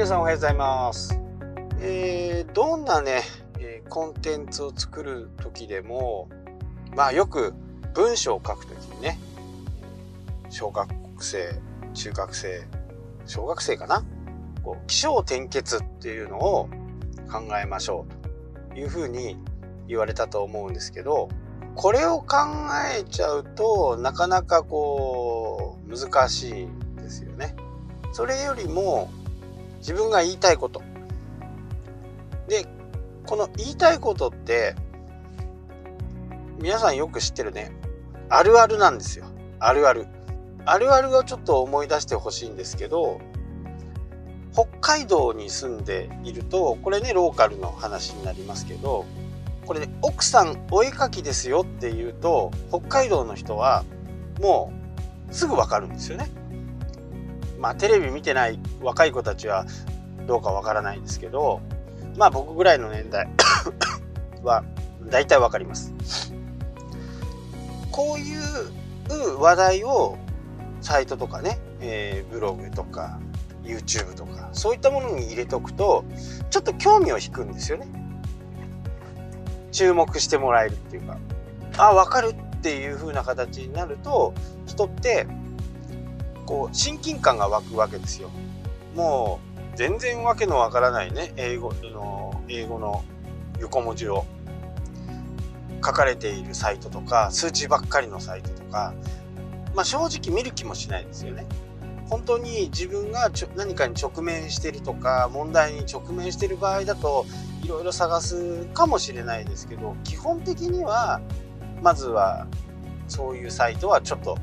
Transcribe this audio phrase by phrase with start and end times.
[0.00, 1.20] 皆さんおはようございます。
[1.78, 3.20] えー、どんなね、
[3.58, 6.30] え、コンテンツを作る時でも、
[6.96, 7.52] まあよく
[7.92, 9.18] 文章を書く時にね、
[10.48, 10.88] 小学
[11.22, 11.52] 生、
[11.92, 12.66] 中学生、
[13.26, 14.02] 小学生かな？
[14.62, 16.70] こう、気象転結っていうのを
[17.30, 18.06] 考えましょ
[18.70, 19.36] うというふうに
[19.86, 21.28] 言われたと思うんですけど、
[21.74, 22.36] これを考
[22.98, 27.54] えちゃうとなかなかこう難しいんですよね。
[28.14, 29.10] それよりも
[29.80, 30.82] 自分が言いたいこと。
[32.48, 32.66] で
[33.26, 34.74] この言いたいことって
[36.58, 37.72] 皆さんよく知ってるね。
[38.28, 39.26] あるあるなんですよ。
[39.58, 40.06] あるある。
[40.64, 43.20] あるあるをちょっと思い出してほしいんですけど
[44.52, 49.06] 北海道に住んでいるとこれねローカルの話になりますけど
[49.66, 53.84] これね奥さんお絵かきですよって言うと北海道の人は
[54.40, 54.72] も
[55.30, 56.28] うすぐわかるんですよね。
[57.60, 59.66] まあテレビ見てない若い子たちは
[60.26, 61.60] どうかわからないんですけど
[62.16, 63.28] まあ僕ぐらいの年代
[64.42, 64.64] は
[65.04, 65.92] 大体わかります。
[67.90, 70.16] こういう話題を
[70.80, 73.18] サイトとかね、えー、ブログとか
[73.62, 76.04] YouTube とかそういったものに入れとくと
[76.50, 77.88] ちょっと興味を引くんですよね。
[79.72, 81.18] 注目してもらえるっていうか
[81.76, 84.34] あ分かるっていう風な形になると
[84.66, 85.26] 人って
[86.50, 88.28] こう親近感が湧くわけですよ。
[88.96, 89.38] も
[89.72, 93.04] う全然わけのわからないね英語の英語の
[93.60, 94.26] 横文字を
[95.76, 98.94] 書かれているサイトとか数値ばっかりのサイトとか、
[99.76, 101.46] まあ、正直見る気もしないですよね。
[102.08, 107.26] 本当に自分が何かに直面してるとか問題に直面してる場合だと
[107.62, 111.20] いろいろ探すかもしれないですけど基本的には
[111.80, 112.48] まずは
[113.06, 114.36] そういうサイトはちょっと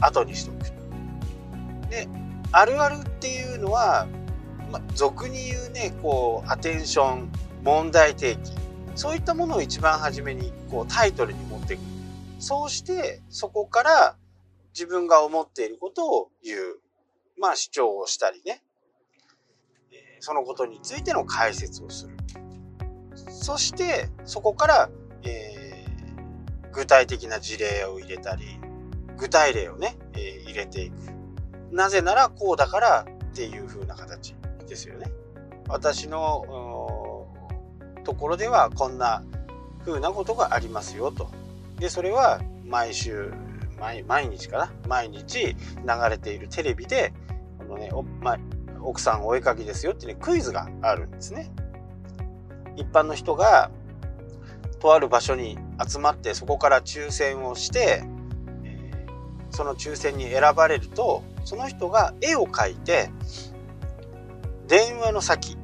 [0.00, 0.81] 後にしとく。
[1.92, 2.08] で
[2.52, 4.08] あるあるっていうのは、
[4.70, 7.30] ま、俗に言うねこうアテンション
[7.62, 8.52] 問題提起。
[8.94, 11.80] そういったものを一番初めにこうタイトルに持っていく
[12.38, 14.16] そうしてそこから
[14.74, 16.80] 自分が思っていることを言う。
[17.38, 18.62] まあ主張をしたりね。
[20.20, 22.16] そのことについての解説をする。
[23.28, 24.90] そしてそこから、
[25.24, 28.44] えー、具体的な事例を入れたり
[29.16, 31.21] 具体例をね、えー、入れていく。
[31.72, 34.34] なぜならこうだからっていう風な形
[34.68, 35.10] ですよね。
[35.68, 37.26] 私の
[38.04, 39.22] ところではこんな
[39.84, 41.30] 風なことがありますよと。
[41.78, 43.32] でそれは毎週
[44.06, 44.72] 毎日かな？
[44.86, 45.56] 毎日流
[46.08, 47.12] れているテレビで
[47.58, 48.38] このねお、ま
[48.80, 51.50] 奥さんお絵かきですよっていう、ね、クイズがあるんですね。
[52.76, 53.70] 一般の人が
[54.80, 55.58] とある場所に
[55.88, 58.04] 集まってそこから抽選をして、
[59.52, 63.10] その抽選に選ばれるとその人が絵を描いて
[64.68, 65.56] 電話の先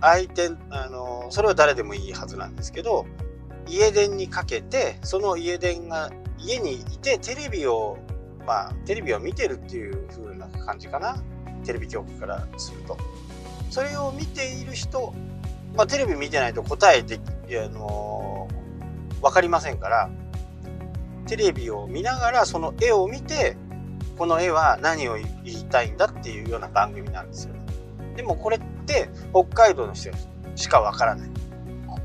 [0.00, 3.06] 相手あのそれは誰でもいいはずなんですけど
[3.66, 7.98] 家電にかけてその家電が家にいてテレビを
[8.46, 11.22] まあテレビを見てるっていう風な感じかな。
[11.64, 12.96] テレビ局からすると。
[13.70, 15.12] それを見ている人
[15.76, 17.20] まあテレビ見てないと答えて
[17.62, 18.48] あの
[19.20, 20.10] 分かりませんから
[21.28, 23.56] テレビを見ながらその絵を見て
[24.16, 27.54] この絵は何を言いたいんだっていうような番組なんですよ。
[28.16, 30.10] でもこれって北海道の人
[30.56, 31.30] しかわからない。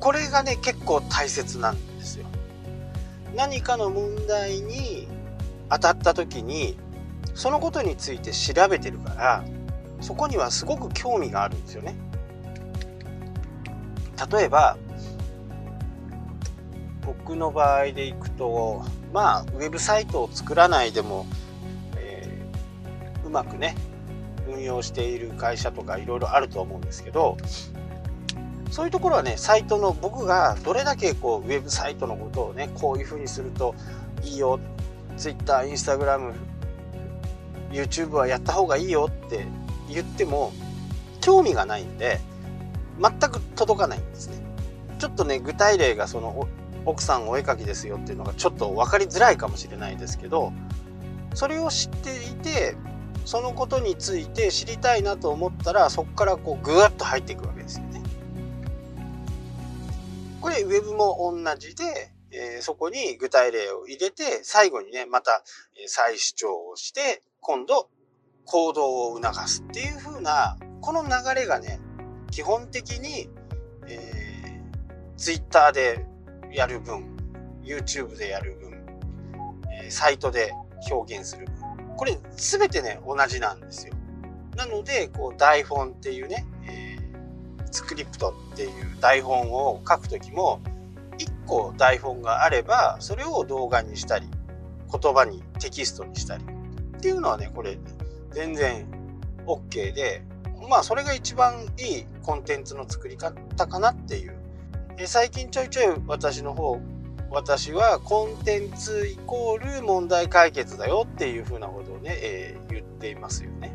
[0.00, 2.26] これがね結構大切なんですよ。
[3.36, 5.06] 何かの問題に
[5.68, 6.76] 当たった時に
[7.34, 9.44] そのことについて調べてるから
[10.00, 11.94] そこにはすごく興味があるんですよね。
[14.32, 14.76] 例えば
[17.04, 21.26] 僕の場合でいくとまあウェブサイトを作らないでも
[23.24, 23.76] うまくね
[24.48, 27.36] 運用している会社とかいろいろあると思うんですけど
[28.70, 33.74] そういうところはねサイトの僕がどれだけこうウェブサイトのことをねこういうふうにすると
[34.22, 34.58] いいよ
[35.16, 36.34] Twitter、Instagram、
[37.70, 39.46] YouTube はやった方がいいよって
[39.88, 40.52] 言っても
[41.20, 42.20] 興味がないんで
[43.00, 44.38] 全く届かないんですね。
[44.98, 46.48] ちょっとね具体例がその
[46.84, 50.52] 奥さんお絵かきですよっていうのがちょっと分かりづらいかもしれないですけど
[51.34, 52.76] それを知っていて
[53.24, 58.02] そのことについて知りたいなと思ったらそこからこうぐわっと入っていくわけですよね。
[60.40, 65.42] これウェブも同じで、えー、そこに具体例を入れて最後にねまた
[65.86, 67.90] 再主張をして今度
[68.46, 71.78] 行動を促すっていう風なこの流れがね
[72.30, 73.28] 基本的に、
[73.86, 76.06] えー、Twitter で
[76.52, 77.16] やる分
[77.62, 78.84] YouTube でやる分、
[79.84, 80.52] え、サイトで
[80.90, 81.54] 表現する分
[81.96, 83.94] これ全てね同じなんですよ。
[84.56, 86.98] なのでこう台本っていうね、え
[87.70, 88.70] スクリプトっていう
[89.00, 90.60] 台本を書く時も
[91.18, 94.26] 1個台本があればそれを動画にしたり
[94.90, 96.44] 言葉にテキストにしたり
[96.96, 97.78] っていうのはねこれ
[98.32, 98.86] 全然
[99.46, 100.22] OK で
[100.68, 104.39] まあそれが一番いいコンテンツの作り方かなっていう
[105.02, 106.78] え最近ちょいちょい私の方
[107.30, 113.72] 私はコンテンツイコール問題解決だよっていうふうなことをね、えー、言っていますよね。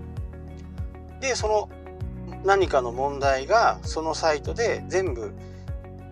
[1.21, 1.69] でその
[2.43, 5.33] 何かの問題がそのサイトで全部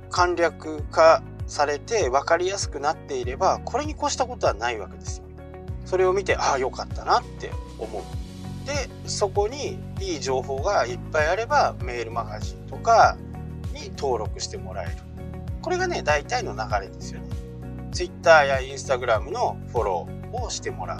[0.10, 5.25] 簡略化されて分かりやすくなっていればこれに越したことはないわけですよ。
[5.86, 8.01] それを見てああよかったなって思う。
[8.66, 13.16] でそこにいい情報がいっぱいあればメールマガジンとか
[13.74, 14.92] に登録してもらえる。
[15.63, 17.30] これがね大体の流れですよね。
[17.92, 21.00] Twitter や Instagram のフォローをしてもらう。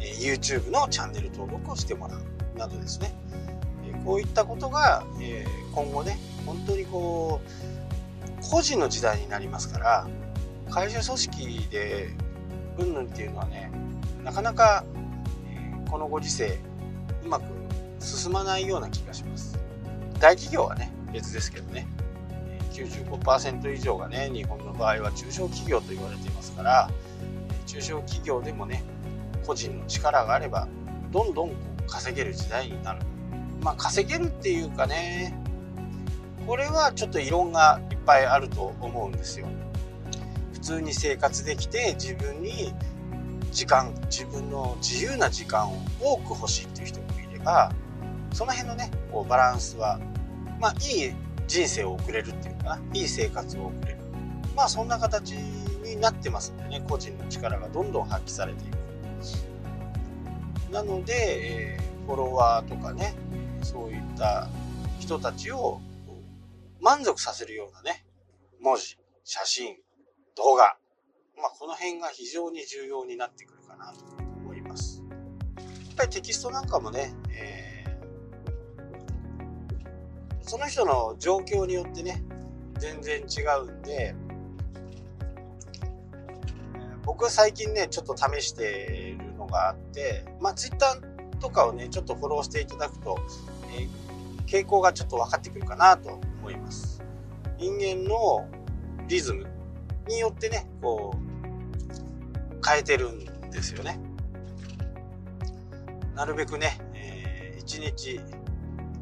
[0.00, 2.22] え YouTube のチャンネル登録をしてもらう
[2.56, 3.12] などですね。
[3.84, 6.16] えこういったことがえ今後ね
[6.46, 10.06] 本当にこう個人の時代になりますから
[10.70, 12.08] 会社組織で
[12.78, 13.72] うんぬんっていうのはね
[14.22, 14.84] なかなか
[15.50, 16.60] えこのご時世
[17.24, 17.44] うまく
[17.98, 19.58] 進まないような気がします
[20.20, 21.88] 大企業はね別ですけどね
[22.84, 26.90] 95%以上がね日本の場合は中小企業と言われていますから
[27.66, 28.84] 中小企業でもね
[29.46, 30.68] 個人の力があれば
[31.10, 31.52] どんどん
[31.86, 33.00] 稼げる時代になる。
[33.62, 35.34] まあ稼げるっていうかね
[36.46, 39.48] これはちょっと異論がいっぱいあると思うんですよ。
[40.52, 42.72] 普通に生活できて自分に
[43.52, 47.72] 時間自分の自由な時間を多く欲しいっていう人もいれば
[48.32, 49.98] その辺のねこうバランスは
[50.60, 51.12] まあいい
[51.48, 53.98] 人生を送れるっていうかいい生活を送れる。
[54.54, 56.84] まあそんな形になってますんでね。
[56.88, 58.78] 個人の力がどんどん発揮されていく。
[60.72, 63.14] なので、えー、フォロワーとかね
[63.62, 64.48] そういった
[65.00, 65.80] 人たちを
[66.80, 68.04] 満足させるようなね
[68.60, 69.76] 文字写真
[70.36, 70.76] 動画
[71.36, 74.04] まあこの辺が非常に重要になってくるかなと
[74.44, 75.02] 思います。
[75.08, 77.57] やっぱりテキストなんかもね、えー、
[80.48, 82.24] その人の状況によってね
[82.78, 84.14] 全然違うんで
[87.04, 90.96] 僕は最近ねちょっと試しているのがあってまあ Twitter
[91.38, 93.18] とかをねちょっとフォローしていただくと、
[93.76, 97.02] えー、傾向がちょっと分かってくるかなと思います。
[97.58, 98.48] 人間の
[99.06, 99.46] リズム
[100.06, 104.00] によってねこう変えてるんですよね。
[106.14, 108.20] なるべくね、えー、1日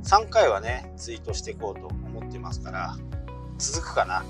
[0.07, 2.97] 3回はねツイートしていこうと思ってますから
[3.59, 4.25] 続くかな？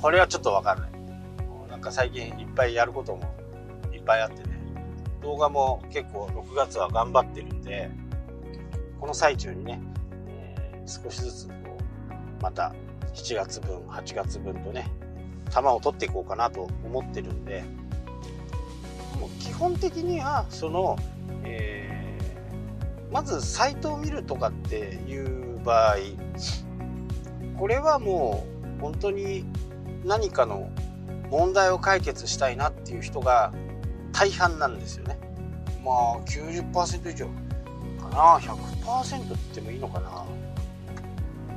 [0.00, 0.90] これはちょっとわかんない。
[1.68, 3.34] なんか最近いっぱいやることも
[3.92, 4.56] いっぱいあってね。
[5.22, 7.90] 動画も結構6月は頑張ってるんで
[9.00, 9.80] この最中にね、
[10.28, 11.54] えー、少しずつこ
[12.40, 12.72] うまた
[13.12, 14.88] 7月分8月分とね
[15.52, 17.64] 球を取っていこうかなと思ってるんで
[19.18, 20.96] もう基本的にはその、
[21.42, 21.75] えー、
[23.12, 25.96] まずサイトを見るとかっていう場合
[27.58, 28.46] これはも
[28.78, 29.44] う本当に
[30.04, 30.70] 何かの
[31.30, 33.52] 問題を解決したいなっていう人が
[34.12, 35.18] 大半なんですよね。
[35.84, 37.26] まあ90%以上
[38.00, 38.38] かな。
[38.38, 40.24] 100%って言ってもいいのかな。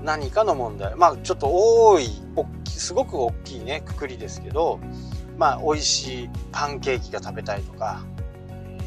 [0.03, 0.95] 何かの問題。
[0.95, 2.09] まあちょっと多い
[2.79, 4.79] すごく大きいねくくりですけど
[5.37, 8.03] まあ美味しいパンケーキが食べたいとか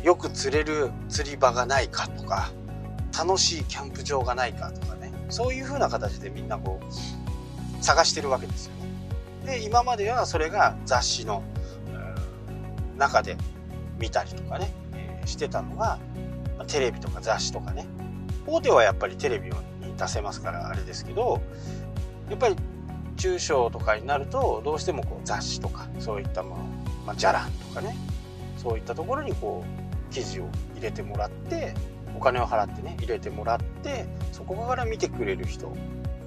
[0.03, 2.51] よく釣れる釣り場がないかとか
[3.17, 8.75] 楽しいキャンプ場がないかとかねそういう風な形でみんなこう探してるわけですよ
[9.45, 9.59] ね。
[9.59, 11.43] で今まではそれが雑誌の
[12.97, 13.37] 中で
[13.99, 14.73] 見たりとかね、
[15.25, 15.99] してたのが
[16.67, 17.87] テレビとか雑誌とかね
[18.47, 21.41] 大手はやっぱりテレビに出せますからあれですけど
[22.29, 22.57] やっぱり
[23.17, 26.65] 中小とかになるとどうしてもこう雑誌とかそういったもの、
[27.07, 27.97] まあ、じゃらんとかね
[28.57, 29.82] そういったところにこう
[30.13, 31.75] 記事を入れてもらって
[32.17, 35.73] お金を払ってね入れてもらってそこから見てくれる人。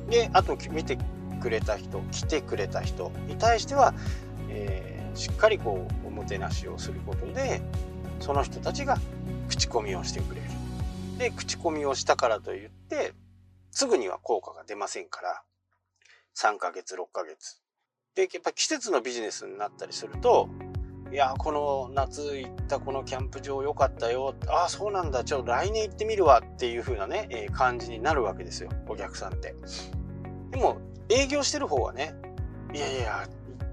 [0.09, 0.97] であと見て
[1.41, 3.93] くれた人来てくれた人に対しては、
[4.49, 7.61] えー、しっかりこうおもてなしをすることで
[8.19, 8.97] その人たちが
[9.47, 10.47] 口コミをしてくれる。
[11.17, 13.13] で口コミをしたからといって
[13.71, 15.41] すぐには効果が出ませんから。
[16.35, 17.61] 3ヶ月6ヶ月。
[18.13, 20.49] でやっぱ季節のビジネスになったりすると
[21.11, 24.33] いやこの夏行ったこのキャンプ場良かったよ。
[24.47, 25.23] ああそうなんだ。
[25.23, 28.69] ちょっと来年行ってみるわっていう風なね、えー、感じになるわけですよ。
[28.87, 29.55] お客さんって。
[30.51, 30.77] でも
[31.09, 32.15] 営業してる方はね
[32.73, 33.29] いやいや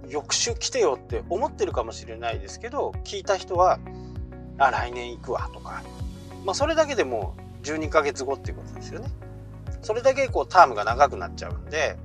[0.08, 3.78] 翌週来てよって思ってるかもしれないですけど聞いた人は
[4.58, 5.82] あ来年行くわとか。
[6.44, 9.08] まあそれだけでも12ヶ月後っていうことですよね。
[9.80, 11.96] それだけこうタームが長くなっちゃうんで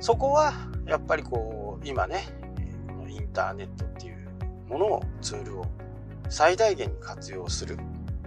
[0.00, 0.52] そこは
[0.86, 2.24] やっぱりこう今ね
[3.10, 4.28] インターネットっていう
[4.68, 5.66] ものをツールを
[6.28, 7.76] 最大限に活用する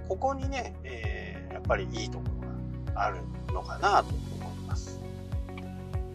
[0.07, 2.23] ここにね、えー、やっぱりいいとこ
[2.87, 3.17] ろがある
[3.53, 4.99] のかなと思います。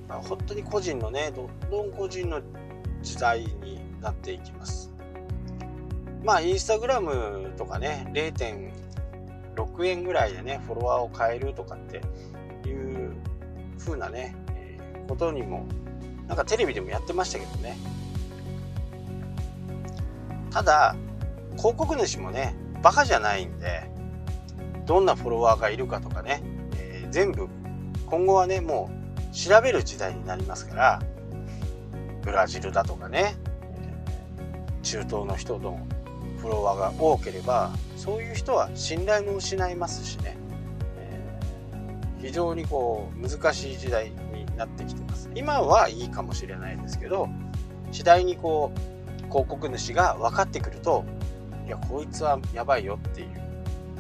[0.08, 2.40] まあ、本当に個人のねどんどん個人の
[3.02, 4.90] 時代になっていきます。
[6.22, 12.02] まあインスタグラムとかね0.6円ぐらいでねフォロワーを変えるとかって
[12.68, 13.12] いう
[13.78, 15.66] 風なね、えー、ことにも
[16.26, 17.76] なんかテレビでもやってましたけどね
[20.50, 20.96] ただ
[21.56, 23.90] 広告主もねバカじゃないんで
[24.86, 26.42] どんなフォロワーがいるかとかね、
[26.76, 27.48] えー、全部
[28.06, 28.90] 今後はねも
[29.32, 31.02] う調べる時代になりますから
[32.22, 33.36] ブラジルだとかね、
[34.82, 35.78] 中東の人の
[36.38, 40.36] フォロワーが多ければそういう人は信頼も失いますしね、
[40.98, 45.30] えー、非常にこう難しい時代になってきてます。
[45.34, 47.28] 今はいいかもしれないですけど
[47.92, 48.97] 次第にこう
[49.28, 51.04] 広告主が分かってくると
[51.66, 53.28] いやこいつはやばいよっていう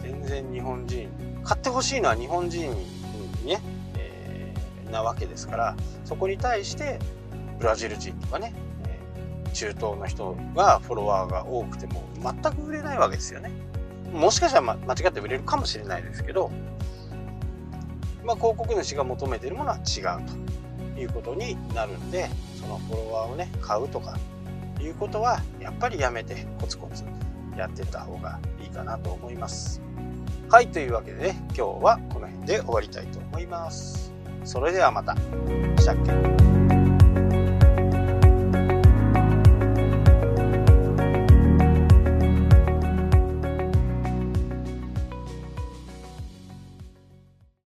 [0.02, 1.08] 全然日本人
[1.44, 2.76] 買ってほしいのは日本人に
[3.46, 3.60] ね、
[3.96, 6.98] えー、なわけですからそこに対して
[7.58, 8.54] ブラジル人とかね
[8.86, 13.50] え中東の人がフォロワーが多くても全く売れないわけですよね。
[14.12, 16.50] もしかしたら、間違って売れるかもしれないですけど、
[18.24, 20.26] まあ、広告主が求めてるものは違う
[20.94, 22.28] ということになるんで
[22.60, 24.18] そのフォロワーをね買うとか
[24.80, 27.04] いうことはやっぱりやめてコツコツ
[27.56, 29.80] やってた方がいいかなと思います。
[30.50, 34.12] はい、というわけでね、今日はこの辺で終わりたいと思います。
[34.44, 35.14] それではまた。
[35.78, 36.67] したっけ